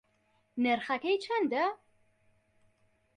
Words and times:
نرخەکەی 0.63 1.17
چەندە؟ 1.23 1.65